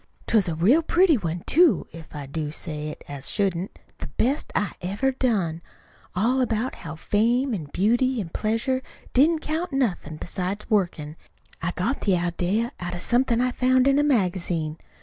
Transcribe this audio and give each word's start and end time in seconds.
'T 0.25 0.35
was 0.35 0.47
a 0.47 0.55
real 0.55 0.81
pretty 0.81 1.15
one, 1.15 1.41
too, 1.45 1.85
if 1.91 2.15
I 2.15 2.25
do 2.25 2.49
say 2.49 2.87
it 2.87 3.03
as 3.07 3.29
shouldn't 3.29 3.77
the 3.99 4.07
best 4.17 4.51
I 4.55 4.71
ever 4.81 5.11
done; 5.11 5.61
all 6.15 6.41
about 6.41 6.73
how 6.73 6.95
fame 6.95 7.53
an' 7.53 7.65
beauty 7.71 8.19
an' 8.19 8.29
pleasure 8.29 8.81
didn't 9.13 9.41
count 9.41 9.71
nothin' 9.71 10.17
beside 10.17 10.65
workin'. 10.71 11.17
I 11.61 11.69
got 11.75 12.01
the 12.01 12.15
idea 12.15 12.71
out 12.79 12.95
of 12.95 13.01
something 13.03 13.39
I 13.39 13.51
found 13.51 13.87
in 13.87 13.99
a 13.99 14.03
magazine. 14.03 14.79